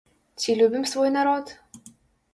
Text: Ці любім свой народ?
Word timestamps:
Ці 0.43 0.55
любім 0.61 0.87
свой 0.93 1.13
народ? 1.17 1.55